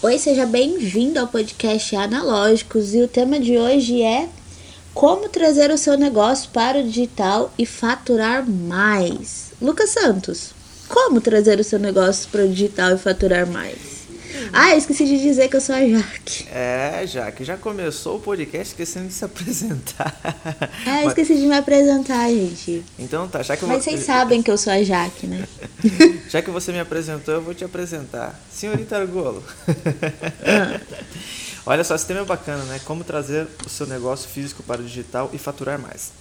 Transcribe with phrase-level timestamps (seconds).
[0.00, 4.28] Oi, seja bem-vindo ao podcast Analógicos e o tema de hoje é
[4.94, 9.50] como trazer o seu negócio para o digital e faturar mais.
[9.60, 10.50] Lucas Santos,
[10.88, 13.97] como trazer o seu negócio para o digital e faturar mais?
[14.52, 16.46] Ah, eu esqueci de dizer que eu sou a Jaque.
[16.50, 20.18] É, Jaque, já começou o podcast esquecendo de se apresentar.
[20.86, 22.84] Ah, eu esqueci de me apresentar, gente.
[22.98, 25.46] Então tá, já que Mas vocês sabem que eu sou a Jaque, né?
[26.28, 28.38] já que você me apresentou, eu vou te apresentar.
[28.50, 29.42] Senhorita Argolo.
[30.44, 30.80] Ah.
[31.66, 32.80] Olha só, esse tema é bacana, né?
[32.86, 36.12] Como trazer o seu negócio físico para o digital e faturar mais.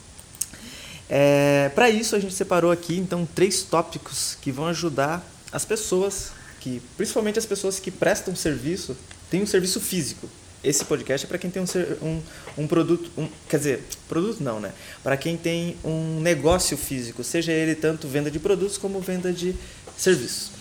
[1.10, 6.32] É, para isso, a gente separou aqui, então, três tópicos que vão ajudar as pessoas
[6.68, 8.96] que, principalmente as pessoas que prestam serviço,
[9.32, 10.30] têm um serviço físico.
[10.62, 11.66] Esse podcast é para quem tem um,
[12.06, 12.22] um,
[12.58, 14.74] um produto, um, quer dizer, produto não, né?
[15.02, 19.56] Para quem tem um negócio físico, seja ele tanto venda de produtos como venda de
[19.96, 20.52] serviços.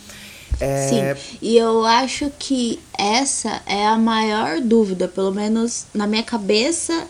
[0.60, 0.88] É...
[0.88, 7.07] Sim, e eu acho que essa é a maior dúvida, pelo menos na minha cabeça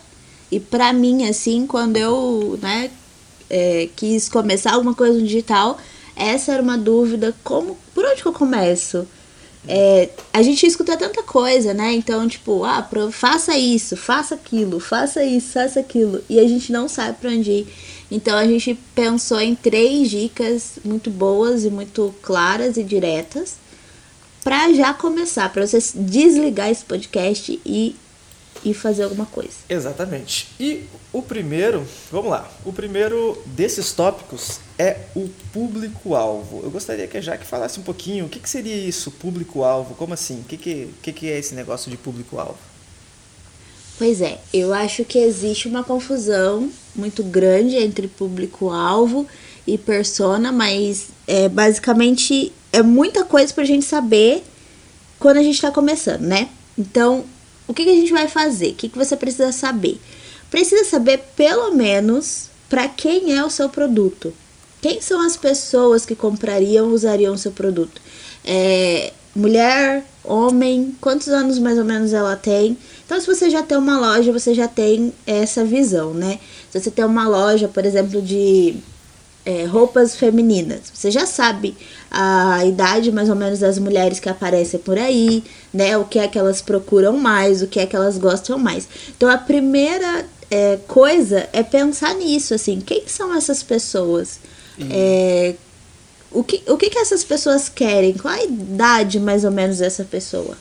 [0.50, 2.90] e para mim, assim, quando eu né,
[3.50, 5.78] é, quis começar alguma coisa no digital,
[6.16, 9.06] essa era uma dúvida, como, por onde que eu começo?
[9.68, 11.92] É, a gente escuta tanta coisa, né?
[11.92, 16.22] Então, tipo, ah, faça isso, faça aquilo, faça isso, faça aquilo.
[16.28, 17.66] E a gente não sabe pra onde ir.
[18.10, 23.56] Então, a gente pensou em três dicas muito boas e muito claras e diretas
[24.44, 27.96] para já começar, para você desligar esse podcast e
[28.66, 29.52] e fazer alguma coisa.
[29.68, 30.48] Exatamente.
[30.58, 36.62] E o primeiro, vamos lá, o primeiro desses tópicos é o público-alvo.
[36.64, 40.14] Eu gostaria que a Jaque falasse um pouquinho o que, que seria isso, público-alvo, como
[40.14, 40.40] assim?
[40.40, 42.58] O que, que, que, que é esse negócio de público-alvo?
[43.96, 49.28] Pois é, eu acho que existe uma confusão muito grande entre público-alvo
[49.64, 54.42] e persona, mas é, basicamente é muita coisa pra gente saber
[55.20, 56.48] quando a gente tá começando, né?
[56.76, 57.24] Então,
[57.68, 58.70] o que, que a gente vai fazer?
[58.70, 60.00] O que, que você precisa saber?
[60.50, 64.32] Precisa saber pelo menos para quem é o seu produto.
[64.80, 68.00] Quem são as pessoas que comprariam, usariam o seu produto?
[68.44, 72.76] É, mulher, homem, quantos anos mais ou menos ela tem?
[73.04, 76.38] Então, se você já tem uma loja, você já tem essa visão, né?
[76.70, 78.76] Se você tem uma loja, por exemplo, de
[79.46, 80.92] é, roupas femininas.
[80.92, 81.76] Você já sabe
[82.10, 85.96] a idade mais ou menos das mulheres que aparecem por aí, né?
[85.96, 88.88] O que é que elas procuram mais, o que é que elas gostam mais.
[89.16, 94.40] Então a primeira é, coisa é pensar nisso, assim, quem são essas pessoas?
[94.90, 95.54] É,
[96.30, 98.12] o que, o que, que essas pessoas querem?
[98.14, 100.58] Qual a idade mais ou menos dessa pessoa?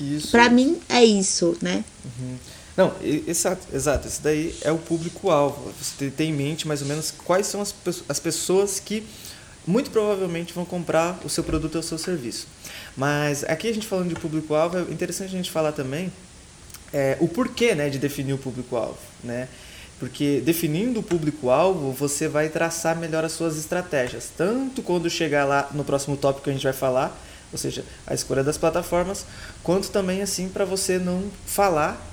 [0.00, 0.30] Isso.
[0.30, 1.84] Pra mim é isso, né?
[2.04, 2.36] Uhum.
[2.76, 4.08] Não, exato, exato.
[4.08, 5.72] Esse daí é o público-alvo.
[5.80, 7.74] Você tem em mente mais ou menos quais são as,
[8.08, 9.06] as pessoas que
[9.66, 12.46] muito provavelmente vão comprar o seu produto ou o seu serviço.
[12.96, 16.10] Mas aqui a gente falando de público-alvo, é interessante a gente falar também
[16.92, 18.98] é, o porquê né, de definir o público-alvo.
[19.22, 19.48] Né?
[20.00, 24.30] Porque definindo o público-alvo, você vai traçar melhor as suas estratégias.
[24.36, 27.16] Tanto quando chegar lá no próximo tópico que a gente vai falar,
[27.52, 29.26] ou seja, a escolha das plataformas,
[29.62, 32.11] quanto também assim para você não falar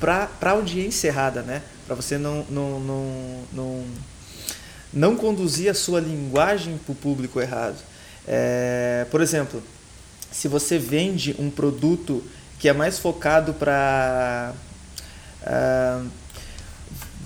[0.00, 1.62] para a audiência errada, né?
[1.86, 3.84] Para você não, não, não, não,
[4.92, 7.76] não conduzir a sua linguagem para o público errado.
[8.26, 9.62] É, por exemplo,
[10.32, 12.24] se você vende um produto
[12.58, 14.54] que é mais focado para.
[15.42, 16.08] Uh,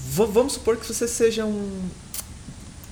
[0.09, 1.89] vamos supor que você seja um,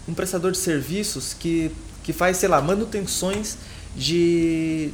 [0.08, 1.70] um prestador de serviços que,
[2.02, 3.56] que faz, sei lá, manutenções
[3.96, 4.90] de,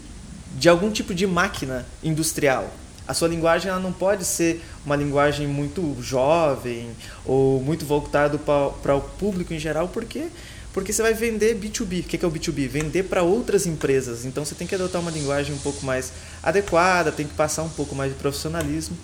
[0.59, 2.71] de algum tipo de máquina industrial
[3.09, 6.91] a sua linguagem ela não pode ser uma linguagem muito jovem
[7.25, 10.27] ou muito voltado para o público em geral, porque
[10.75, 12.01] porque você vai vender B2B.
[12.01, 12.69] O que é o B2B?
[12.69, 14.25] Vender para outras empresas.
[14.27, 17.69] Então você tem que adotar uma linguagem um pouco mais adequada, tem que passar um
[17.71, 18.97] pouco mais de profissionalismo,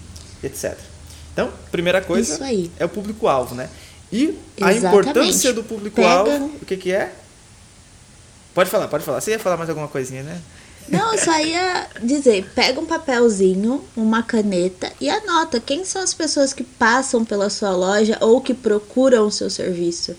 [0.43, 0.79] etc.
[1.33, 2.39] Então, primeira coisa
[2.79, 3.69] é o público-alvo, né?
[4.13, 4.87] E Exatamente.
[4.87, 6.45] a importância do público-alvo, Pega...
[6.45, 7.13] o que, que é?
[8.55, 9.21] Pode falar, pode falar.
[9.21, 10.41] Você ia falar mais alguma coisinha, né?
[10.89, 16.13] Não, eu só ia dizer, pega um papelzinho, uma caneta e anota quem são as
[16.13, 20.15] pessoas que passam pela sua loja ou que procuram o seu serviço.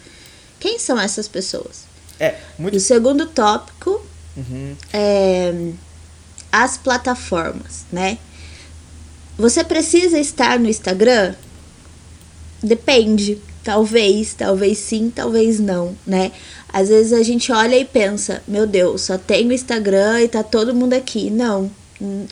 [0.59, 1.83] Quem são essas pessoas?
[2.19, 2.73] É, muito...
[2.73, 4.03] E o segundo tópico
[4.35, 4.75] uhum.
[4.91, 5.73] é
[6.51, 8.17] as plataformas, né?
[9.37, 11.35] Você precisa estar no Instagram?
[12.63, 13.41] Depende.
[13.65, 16.31] Talvez, talvez sim, talvez não, né?
[16.71, 20.43] Às vezes a gente olha e pensa, meu Deus, só tem o Instagram e tá
[20.43, 21.31] todo mundo aqui.
[21.31, 21.71] Não,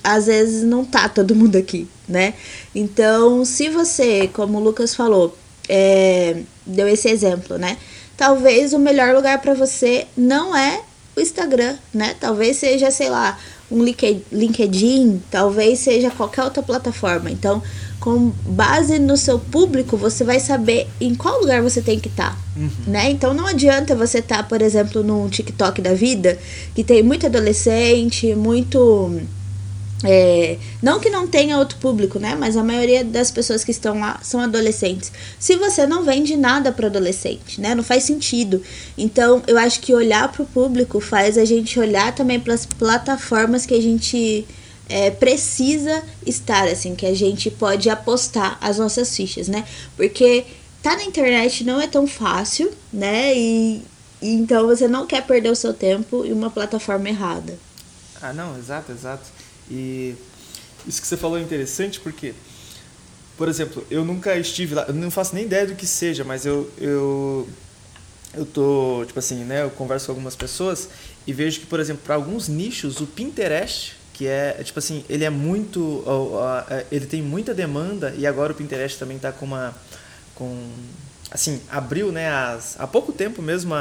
[0.03, 2.35] às vezes não tá todo mundo aqui, né?
[2.75, 5.35] Então, se você, como o Lucas falou,
[5.67, 6.37] é,
[6.67, 7.77] deu esse exemplo, né?
[8.15, 10.81] Talvez o melhor lugar para você não é
[11.15, 12.15] o Instagram, né?
[12.19, 13.39] Talvez seja, sei lá,
[13.71, 17.31] um LinkedIn, talvez seja qualquer outra plataforma.
[17.31, 17.63] Então,
[18.03, 22.31] com base no seu público, você vai saber em qual lugar você tem que estar,
[22.31, 22.69] tá, uhum.
[22.85, 23.09] né?
[23.09, 26.37] Então não adianta você estar, tá, por exemplo, num TikTok da vida,
[26.75, 29.21] que tem muito adolescente, muito
[30.03, 32.35] é, não que não tenha outro público, né?
[32.37, 35.09] Mas a maioria das pessoas que estão lá são adolescentes.
[35.39, 37.73] Se você não vende nada para adolescente, né?
[37.73, 38.61] Não faz sentido.
[38.97, 42.65] Então, eu acho que olhar para o público faz a gente olhar também para as
[42.65, 44.45] plataformas que a gente
[44.93, 49.65] é, precisa estar, assim, que a gente pode apostar as nossas fichas, né?
[49.97, 50.45] Porque
[50.83, 53.35] tá na internet não é tão fácil, né?
[53.35, 53.81] E,
[54.21, 57.57] e então você não quer perder o seu tempo em uma plataforma errada.
[58.21, 59.23] Ah, não, exato, exato.
[59.67, 60.13] E
[60.85, 62.35] isso que você falou é interessante porque,
[63.35, 66.45] por exemplo, eu nunca estive lá, eu não faço nem ideia do que seja, mas
[66.45, 67.49] eu, eu,
[68.31, 70.87] eu tô, tipo assim, né, eu converso com algumas pessoas
[71.25, 75.25] e vejo que, por exemplo, para alguns nichos, o Pinterest, que é, tipo assim, ele
[75.25, 76.03] é muito,
[76.69, 79.73] é, ele tem muita demanda e agora o Pinterest também está com uma,
[80.35, 80.69] com
[81.31, 83.73] assim, abriu, né, as, há pouco tempo mesmo,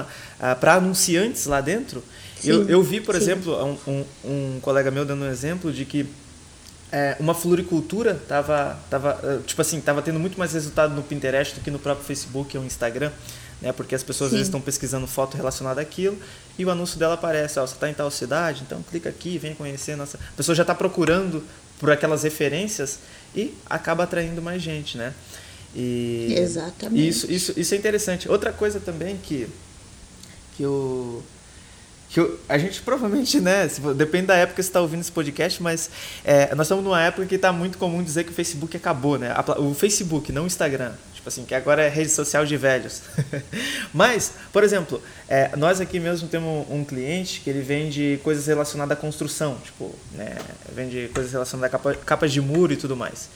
[0.58, 2.02] para anunciantes lá dentro.
[2.40, 3.20] Sim, eu, eu vi, por sim.
[3.20, 6.06] exemplo, um, um, um, colega meu dando um exemplo de que
[6.90, 11.55] é, uma floricultura tava, tava, eh, tipo assim, tava tendo muito mais resultado no Pinterest
[11.55, 13.11] do que no próprio Facebook ou Instagram,
[13.62, 16.19] né, porque as pessoas às vezes estão pesquisando foto relacionada àquilo
[16.59, 19.55] e o anúncio dela aparece, ó, você está em tal cidade, então clica aqui, vem
[19.55, 20.19] conhecer nossa...
[20.19, 21.43] A pessoa já está procurando
[21.79, 22.99] por aquelas referências
[23.35, 25.14] e acaba atraindo mais gente, né?
[25.75, 27.09] E Exatamente.
[27.09, 28.29] Isso, isso, isso é interessante.
[28.29, 29.49] Outra coisa também que,
[30.56, 31.23] que eu
[32.11, 33.67] que eu, a gente provavelmente, né,
[33.97, 35.88] depende da época que você está ouvindo esse podcast, mas
[36.23, 39.35] é, nós estamos numa época que está muito comum dizer que o Facebook acabou, né?
[39.56, 40.93] O Facebook, não o Instagram.
[41.23, 43.03] Tipo assim, que agora é rede social de velhos.
[43.95, 48.99] mas, por exemplo, é, nós aqui mesmo temos um cliente que ele vende coisas relacionadas
[48.99, 50.37] à construção, tipo, né,
[50.75, 53.29] vende coisas relacionadas a capa, capas de muro e tudo mais.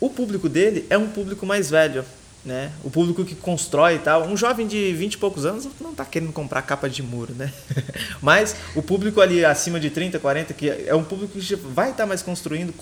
[0.00, 2.04] O público dele é um público mais velho,
[2.44, 2.72] né?
[2.82, 4.24] O público que constrói e tal.
[4.24, 7.52] Um jovem de 20 e poucos anos não está querendo comprar capa de muro, né?
[8.20, 12.02] Mas o público ali acima de 30, 40, que é um público que vai estar
[12.02, 12.74] tá mais construindo.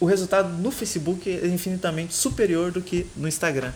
[0.00, 3.72] O resultado no Facebook é infinitamente superior do que no Instagram.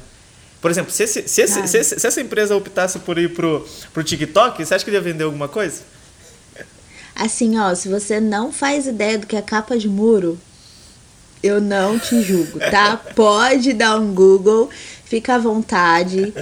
[0.61, 3.67] Por exemplo, se, esse, se, esse, se, esse, se essa empresa optasse por ir pro,
[3.93, 5.83] pro TikTok, você acha que ele ia vender alguma coisa?
[7.15, 10.39] Assim, ó, se você não faz ideia do que é capa de muro,
[11.43, 12.97] eu não te julgo, tá?
[13.17, 14.71] Pode dar um Google,
[15.05, 16.33] fica à vontade.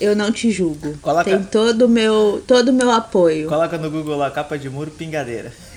[0.00, 0.96] Eu não te julgo.
[0.98, 3.48] Coloca, Tem todo o meu, todo meu apoio.
[3.48, 5.52] Coloca no Google lá, capa de muro, pingadeira.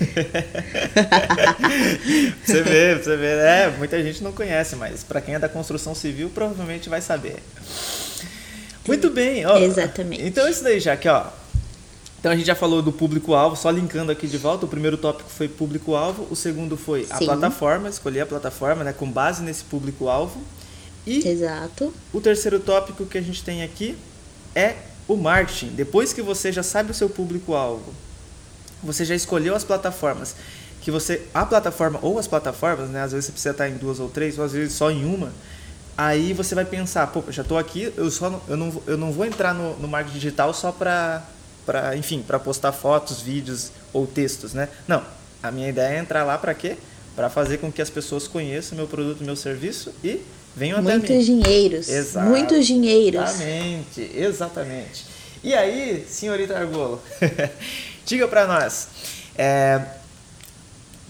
[2.42, 3.26] você vê, você vê.
[3.26, 7.36] É, muita gente não conhece, mas para quem é da construção civil, provavelmente vai saber.
[8.86, 9.44] Muito bem.
[9.44, 10.22] Ó, Exatamente.
[10.22, 11.26] Então, isso daí, já ó,
[12.18, 14.64] então a gente já falou do público-alvo, só linkando aqui de volta.
[14.64, 17.26] O primeiro tópico foi público-alvo, o segundo foi a Sim.
[17.26, 20.42] plataforma, escolher a plataforma né, com base nesse público-alvo.
[21.06, 21.92] E Exato.
[22.14, 23.94] o terceiro tópico que a gente tem aqui
[24.54, 25.68] é o marketing.
[25.74, 27.92] Depois que você já sabe o seu público-alvo,
[28.82, 30.36] você já escolheu as plataformas,
[30.80, 33.98] que você a plataforma ou as plataformas, né, às vezes você precisa estar em duas
[34.00, 35.32] ou três, ou às vezes só em uma.
[35.96, 39.24] Aí você vai pensar, pô, já estou aqui, eu só eu não, eu não vou
[39.24, 41.22] entrar no, no marketing digital só para
[41.64, 44.68] para, enfim, para postar fotos, vídeos ou textos, né?
[44.86, 45.02] Não,
[45.42, 46.76] a minha ideia é entrar lá para quê?
[47.16, 50.20] Para fazer com que as pessoas conheçam meu produto, meu serviço e
[50.56, 50.98] venham até mim.
[50.98, 51.88] Muitos dinheiros.
[51.88, 52.28] Exato.
[52.28, 53.22] Muitos dinheiros.
[53.22, 55.04] Exatamente, exatamente.
[55.42, 57.02] E aí, senhorita Argolo,
[58.06, 58.88] diga para nós,
[59.36, 59.80] é,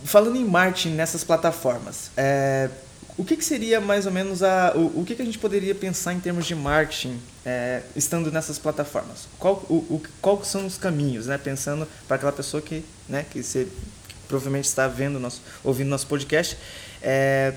[0.05, 2.69] falando em marketing nessas plataformas, é,
[3.17, 4.73] o que, que, seria mais ou menos a.
[4.75, 8.59] O, o que, que, a gente poderia pensar em termos de marketing é, estando nessas
[8.59, 9.29] plataformas?
[9.39, 11.39] Qual, o, o, qual são os caminhos, né?
[11.39, 13.69] Pensando para aquela pessoa que, né, que, você,
[14.09, 16.59] que provavelmente está vendo nosso, ouvindo nosso podcast.
[17.01, 17.55] É,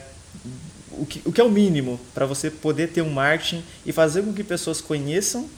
[0.91, 4.21] o, que, o que é o mínimo para você poder ter um marketing e fazer
[4.21, 5.49] com que pessoas conheçam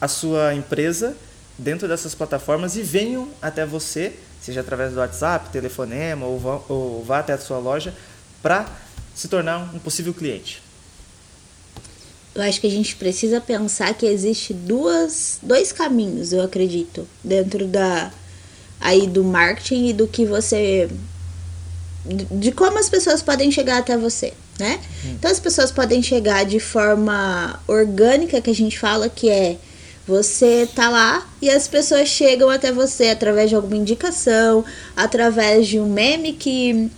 [0.00, 1.16] a sua empresa
[1.58, 7.04] dentro dessas plataformas e venham até você, seja através do WhatsApp, telefonema ou vá, ou
[7.04, 7.94] vá até a sua loja,
[8.42, 8.66] para
[9.14, 10.62] se tornar um possível cliente?
[12.34, 17.66] Eu acho que a gente precisa pensar que existe duas, dois caminhos, eu acredito, dentro
[17.66, 18.10] da
[18.80, 20.90] aí do marketing e do que você
[22.04, 24.78] de como as pessoas podem chegar até você, né?
[25.04, 29.56] Então as pessoas podem chegar de forma orgânica, que a gente fala que é
[30.06, 34.64] você tá lá e as pessoas chegam até você através de alguma indicação,
[34.96, 36.88] através de um meme que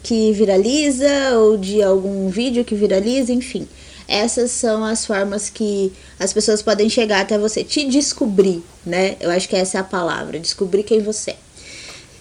[0.00, 3.66] que viraliza ou de algum vídeo que viraliza, enfim.
[4.06, 9.16] Essas são as formas que as pessoas podem chegar até você, te descobrir, né?
[9.20, 11.36] Eu acho que essa é a palavra, descobrir quem você é.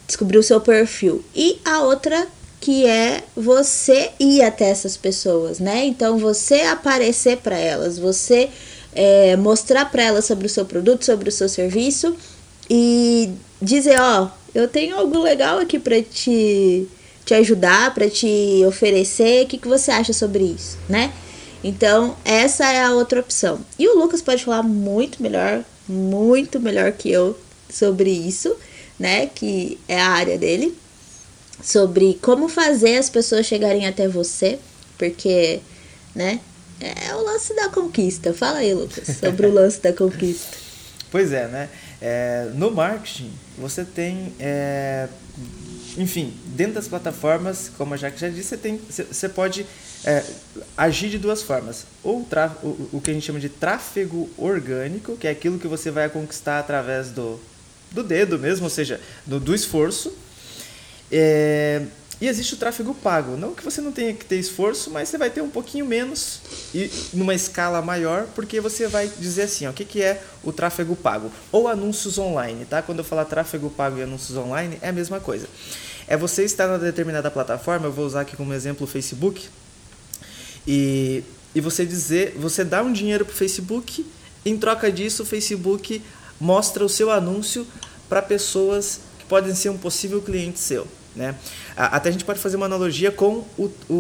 [0.08, 1.24] descobrir o seu perfil.
[1.36, 2.28] E a outra
[2.60, 5.86] que é você ir até essas pessoas, né?
[5.86, 8.50] Então você aparecer para elas, você
[8.94, 12.16] é, mostrar para elas sobre o seu produto, sobre o seu serviço
[12.70, 16.88] e dizer, ó, eu tenho algo legal aqui para te
[17.28, 19.44] te ajudar, para te oferecer.
[19.44, 21.12] O que, que você acha sobre isso, né?
[21.62, 23.60] Então, essa é a outra opção.
[23.78, 27.38] E o Lucas pode falar muito melhor, muito melhor que eu
[27.70, 28.56] sobre isso,
[28.98, 29.26] né?
[29.26, 30.74] Que é a área dele
[31.62, 34.60] sobre como fazer as pessoas chegarem até você,
[34.98, 35.60] porque,
[36.16, 36.40] né,
[36.80, 38.34] é o lance da conquista.
[38.34, 40.58] Fala aí, Lucas, sobre o lance da conquista.
[41.10, 41.70] Pois é, né?
[42.02, 45.08] É, no marketing, você tem, é,
[45.98, 49.66] enfim, dentro das plataformas, como a Jaque já disse, você, tem, você pode
[50.04, 50.22] é,
[50.76, 51.86] agir de duas formas.
[52.04, 52.28] Ou
[52.62, 56.10] o, o que a gente chama de tráfego orgânico, que é aquilo que você vai
[56.10, 57.40] conquistar através do,
[57.92, 60.14] do dedo mesmo, ou seja, do, do esforço,
[61.12, 61.84] é,
[62.20, 63.38] e existe o tráfego pago.
[63.38, 66.42] Não que você não tenha que ter esforço, mas você vai ter um pouquinho menos
[66.74, 70.52] e numa escala maior, porque você vai dizer assim, ó, o que, que é o
[70.52, 71.32] tráfego pago?
[71.52, 72.82] Ou anúncios online, tá?
[72.82, 75.48] Quando eu falar tráfego pago e anúncios online, é a mesma coisa.
[76.08, 79.48] É você estar na determinada plataforma, eu vou usar aqui como exemplo o Facebook,
[80.66, 81.24] e,
[81.54, 84.06] e você dizer, você dá um dinheiro para o Facebook,
[84.44, 86.02] em troca disso o Facebook
[86.40, 87.68] mostra o seu anúncio
[88.08, 90.88] para pessoas que podem ser um possível cliente seu.
[91.18, 91.36] Né?
[91.76, 93.94] Até a gente pode fazer uma analogia com o, o,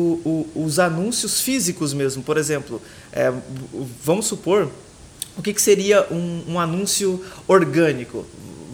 [0.55, 2.21] o, os anúncios físicos mesmo.
[2.21, 2.79] Por exemplo,
[3.11, 3.33] é,
[4.03, 4.69] vamos supor
[5.35, 8.25] o que, que seria um, um, anúncio orgânico.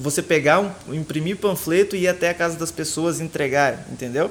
[0.01, 4.29] Você pegar, um, imprimir panfleto e ir até a casa das pessoas entregar, entendeu?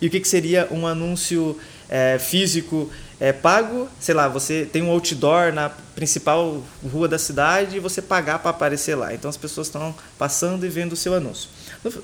[0.00, 1.56] E o que, que seria um anúncio
[1.88, 7.76] é, físico é, pago, sei lá, você tem um outdoor na principal rua da cidade
[7.76, 9.14] e você pagar para aparecer lá.
[9.14, 11.48] Então as pessoas estão passando e vendo o seu anúncio.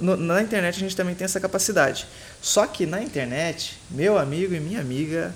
[0.01, 2.07] No, na internet a gente também tem essa capacidade.
[2.41, 5.35] Só que na internet, meu amigo e minha amiga,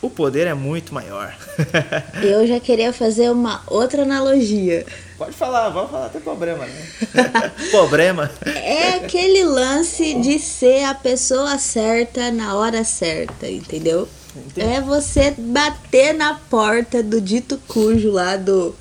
[0.00, 1.36] o poder é muito maior.
[2.22, 4.86] Eu já queria fazer uma outra analogia.
[5.16, 6.86] Pode falar, vamos falar, tem problema, né?
[7.70, 8.30] problema.
[8.46, 14.08] É aquele lance de ser a pessoa certa na hora certa, entendeu?
[14.36, 14.66] Entendi.
[14.66, 18.74] É você bater na porta do dito cujo lá do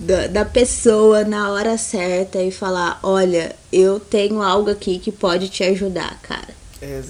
[0.00, 5.48] da, da pessoa na hora certa e falar: olha, eu tenho algo aqui que pode
[5.48, 6.58] te ajudar, cara.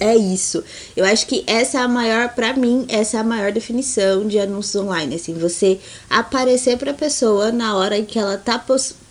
[0.01, 0.65] É isso.
[0.97, 4.37] Eu acho que essa é a maior, para mim, essa é a maior definição de
[4.37, 5.15] anúncios online.
[5.15, 5.79] Assim, você
[6.09, 8.61] aparecer pra pessoa na hora em que ela tá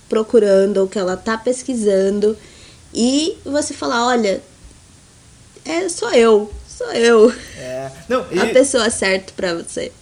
[0.10, 2.38] procurando ou que ela tá pesquisando
[2.94, 4.42] e você falar: olha,
[5.64, 7.34] é só eu, sou eu.
[7.58, 7.90] É.
[8.10, 8.40] Não, e...
[8.40, 9.94] A pessoa certa para você.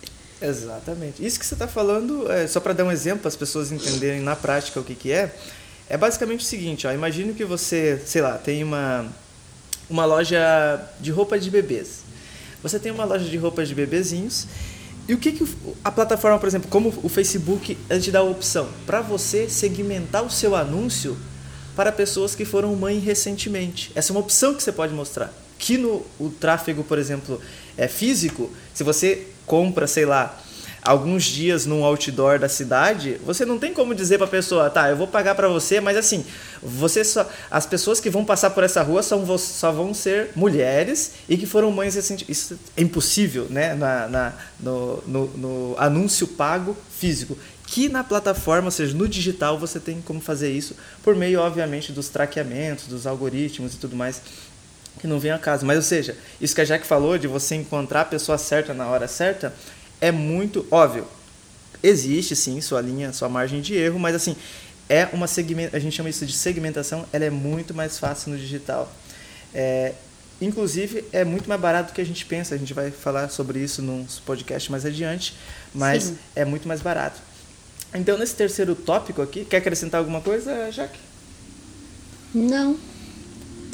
[0.42, 1.26] Exatamente.
[1.26, 4.36] Isso que você está falando, é, só para dar um exemplo, as pessoas entenderem na
[4.36, 5.34] prática o que, que é,
[5.90, 9.08] é basicamente o seguinte, ó, imagine que você, sei lá, tem uma,
[9.90, 10.38] uma loja
[11.00, 12.02] de roupas de bebês.
[12.62, 14.48] Você tem uma loja de roupas de bebezinhos
[15.08, 15.48] e o que, que
[15.84, 20.30] a plataforma, por exemplo, como o Facebook, te dá a opção para você segmentar o
[20.30, 21.18] seu anúncio
[21.76, 23.92] para pessoas que foram mãe recentemente.
[23.96, 25.34] Essa é uma opção que você pode mostrar.
[25.58, 27.40] Que no o tráfego, por exemplo,
[27.78, 30.38] é físico, se você compra, sei lá,
[30.84, 34.90] alguns dias num outdoor da cidade, você não tem como dizer para a pessoa, tá,
[34.90, 36.24] eu vou pagar para você, mas assim,
[36.62, 41.14] você só, as pessoas que vão passar por essa rua são, só vão ser mulheres
[41.28, 42.32] e que foram mães recentemente.
[42.32, 47.38] Isso é impossível, né, na, na no, no, no anúncio pago físico.
[47.66, 50.74] Que na plataforma, ou seja, no digital, você tem como fazer isso
[51.04, 54.22] por meio, obviamente, dos traqueamentos, dos algoritmos e tudo mais
[54.98, 55.66] que não vem a caso.
[55.66, 58.88] Mas, ou seja, isso que a Jack falou de você encontrar a pessoa certa na
[58.88, 59.54] hora certa
[60.02, 61.08] é muito óbvio.
[61.82, 64.36] Existe sim sua linha, sua margem de erro, mas assim,
[64.90, 68.38] é uma segmento, a gente chama isso de segmentação, ela é muito mais fácil no
[68.38, 68.92] digital.
[69.54, 69.94] É,
[70.42, 72.56] inclusive, é muito mais barato do que a gente pensa.
[72.56, 75.36] A gente vai falar sobre isso num podcast mais adiante,
[75.74, 76.18] mas sim.
[76.36, 77.20] é muito mais barato.
[77.94, 81.00] Então, nesse terceiro tópico aqui, quer acrescentar alguma coisa, Jaque?
[82.34, 82.78] Não.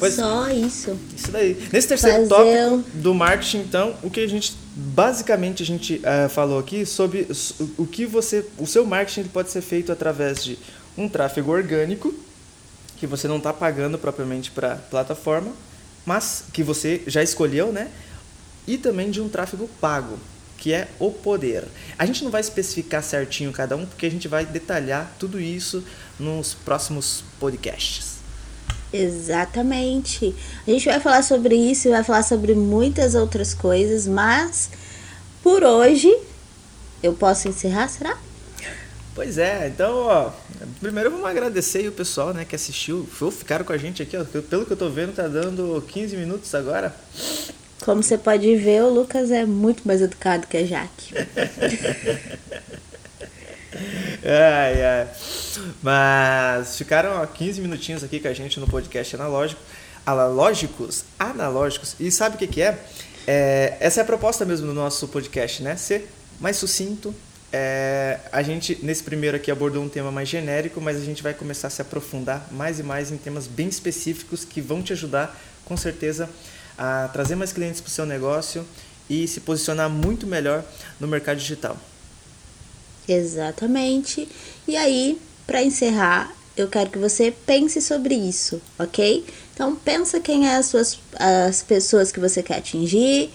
[0.04, 0.98] Pois, Só isso.
[1.16, 1.56] Isso daí.
[1.72, 2.28] Nesse terceiro Fazer...
[2.28, 7.26] tópico do marketing, então, o que a gente basicamente a gente uh, falou aqui sobre
[7.78, 10.58] o que você, o seu marketing pode ser feito através de
[10.98, 12.12] um tráfego orgânico
[12.98, 15.52] que você não está pagando propriamente para a plataforma,
[16.04, 17.90] mas que você já escolheu, né?
[18.66, 20.18] E também de um tráfego pago,
[20.58, 21.64] que é o poder.
[21.98, 25.82] A gente não vai especificar certinho cada um, porque a gente vai detalhar tudo isso
[26.18, 28.13] nos próximos podcasts.
[28.94, 30.32] Exatamente.
[30.64, 34.70] A gente vai falar sobre isso e vai falar sobre muitas outras coisas, mas
[35.42, 36.16] por hoje
[37.02, 38.16] eu posso encerrar, será?
[39.12, 40.30] Pois é, então, ó,
[40.80, 44.64] primeiro vamos agradecer o pessoal, né, que assistiu, ficaram com a gente aqui, ó, pelo
[44.64, 46.94] que eu tô vendo, tá dando 15 minutos agora.
[47.84, 51.14] Como você pode ver, o Lucas é muito mais educado que a Jaque.
[54.24, 55.08] ai, ai.
[55.82, 59.60] Mas ficaram ó, 15 minutinhos aqui com a gente no podcast analógico.
[60.06, 61.04] Analógicos?
[61.18, 61.96] Analógicos.
[61.98, 62.78] E sabe o que, que é?
[63.26, 63.76] é?
[63.80, 65.76] Essa é a proposta mesmo do nosso podcast, né?
[65.76, 67.14] Ser mais sucinto,
[67.56, 71.32] é, a gente, nesse primeiro aqui, abordou um tema mais genérico, mas a gente vai
[71.32, 75.40] começar a se aprofundar mais e mais em temas bem específicos que vão te ajudar,
[75.64, 76.28] com certeza,
[76.76, 78.66] a trazer mais clientes para o seu negócio
[79.08, 80.64] e se posicionar muito melhor
[80.98, 81.78] no mercado digital.
[83.08, 84.28] Exatamente.
[84.66, 89.24] E aí, para encerrar, eu quero que você pense sobre isso, ok?
[89.52, 93.30] Então, pensa quem é as, suas, as pessoas que você quer atingir,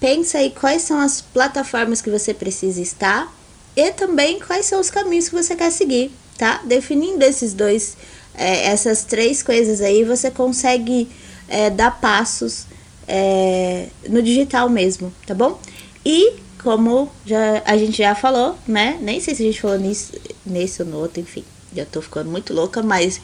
[0.00, 3.32] pensa aí quais são as plataformas que você precisa estar
[3.76, 6.60] e também quais são os caminhos que você quer seguir, tá?
[6.64, 7.96] Definindo esses dois,
[8.34, 11.08] é, essas três coisas aí, você consegue
[11.48, 12.66] é, dar passos
[13.06, 15.58] é, no digital mesmo, tá bom?
[16.04, 18.98] E como já, a gente já falou, né?
[19.00, 20.12] Nem sei se a gente falou nisso,
[20.44, 23.20] nesse ou no outro, enfim, já tô ficando muito louca, mas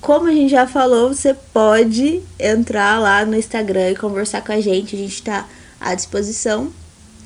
[0.00, 4.60] como a gente já falou, você pode entrar lá no Instagram e conversar com a
[4.60, 5.48] gente, a gente tá
[5.80, 6.72] à disposição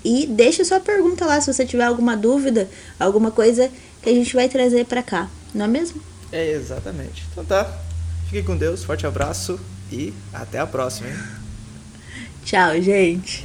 [0.04, 3.70] e deixa sua pergunta lá se você tiver alguma dúvida, alguma coisa
[4.02, 6.00] que a gente vai trazer para cá, não é mesmo?
[6.32, 7.24] É, exatamente.
[7.30, 7.70] Então tá.
[8.30, 9.58] Fique com Deus, forte abraço
[9.90, 11.16] e até a próxima, hein?
[12.44, 13.44] Tchau, gente.